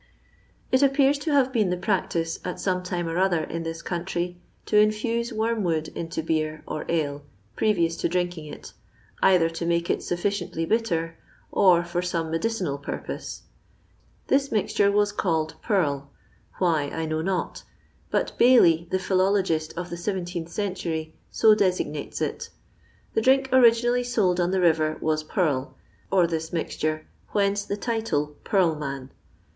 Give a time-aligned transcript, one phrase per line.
[0.71, 4.41] It appears to have been the practice at some time or other in this country
[4.65, 7.21] to infuse wormwood into beer or ale
[7.55, 8.73] previous to drinking it,
[9.21, 11.19] either to make it sufficiently bitter,
[11.51, 13.43] or for some medicinal purpose.
[14.25, 16.07] This mixture was calleda^aW—
[16.57, 17.63] why I know not,
[18.09, 22.49] but Dailry, the phi^ftlst of the saventeenth century, so designates it
[23.13, 25.75] The drink originally sold on the river was purl,
[26.11, 29.11] or this mixture, whence the title, purl man.